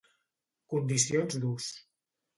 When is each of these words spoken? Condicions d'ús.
Condicions 0.73 1.39
d'ús. 1.45 1.71